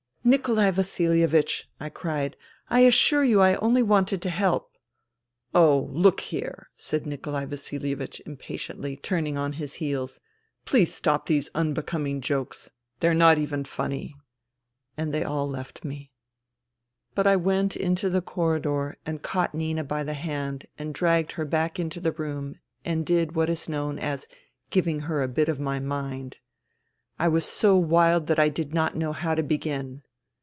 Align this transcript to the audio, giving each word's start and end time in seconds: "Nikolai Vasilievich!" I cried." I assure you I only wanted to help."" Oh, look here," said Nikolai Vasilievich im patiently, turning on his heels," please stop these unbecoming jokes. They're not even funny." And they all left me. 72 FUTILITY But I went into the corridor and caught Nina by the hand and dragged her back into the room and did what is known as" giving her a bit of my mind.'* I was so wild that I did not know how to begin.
"Nikolai 0.23 0.69
Vasilievich!" 0.69 1.63
I 1.79 1.89
cried." 1.89 2.37
I 2.77 2.81
assure 2.81 3.23
you 3.23 3.41
I 3.41 3.55
only 3.55 3.81
wanted 3.81 4.21
to 4.21 4.29
help."" 4.29 4.69
Oh, 5.65 5.89
look 5.91 6.19
here," 6.19 6.69
said 6.75 7.07
Nikolai 7.07 7.45
Vasilievich 7.45 8.21
im 8.27 8.37
patiently, 8.37 8.97
turning 9.01 9.35
on 9.35 9.53
his 9.53 9.73
heels," 9.81 10.19
please 10.65 10.93
stop 10.93 11.25
these 11.25 11.49
unbecoming 11.55 12.21
jokes. 12.21 12.69
They're 12.99 13.15
not 13.15 13.39
even 13.39 13.65
funny." 13.65 14.15
And 14.95 15.11
they 15.11 15.23
all 15.23 15.49
left 15.49 15.83
me. 15.83 16.11
72 17.15 17.15
FUTILITY 17.15 17.15
But 17.15 17.25
I 17.27 17.35
went 17.35 17.75
into 17.75 18.07
the 18.07 18.21
corridor 18.21 18.97
and 19.07 19.23
caught 19.23 19.55
Nina 19.55 19.83
by 19.83 20.03
the 20.03 20.13
hand 20.13 20.67
and 20.77 20.93
dragged 20.93 21.31
her 21.31 21.45
back 21.45 21.79
into 21.79 21.99
the 21.99 22.11
room 22.11 22.57
and 22.85 23.03
did 23.07 23.35
what 23.35 23.49
is 23.49 23.67
known 23.67 23.97
as" 23.97 24.27
giving 24.69 24.99
her 25.09 25.23
a 25.23 25.27
bit 25.27 25.49
of 25.49 25.59
my 25.59 25.79
mind.'* 25.79 26.37
I 27.17 27.27
was 27.27 27.43
so 27.43 27.75
wild 27.75 28.27
that 28.27 28.37
I 28.39 28.49
did 28.49 28.71
not 28.71 28.95
know 28.95 29.13
how 29.13 29.33
to 29.33 29.41
begin. 29.41 30.03